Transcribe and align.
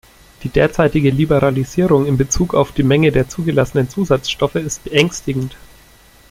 Die 0.41 0.49
derzeitige 0.49 1.11
Liberalisierung 1.11 2.07
in 2.07 2.17
bezug 2.17 2.55
auf 2.55 2.71
die 2.71 2.81
Menge 2.81 3.11
der 3.11 3.29
zugelassenen 3.29 3.87
Zusatzstoffe 3.87 4.55
ist 4.55 4.83
beängstigend. 4.85 5.55